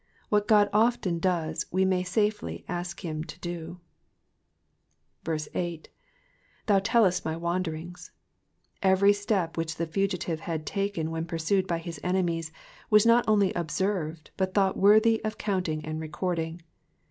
[0.29, 3.79] What God often does we may safely ask him to do.
[5.23, 5.91] Digitized by VjOOQIC PBALM THE FIFTY SIXTH.
[6.67, 6.83] 39 8.
[6.89, 8.11] ^^Thou Ullest my wanderings,'*'*
[8.81, 12.51] Every step which the fugitive had taken whea pursued by his enemies,
[12.89, 16.63] was not only observed but thought worthy of counting and recording.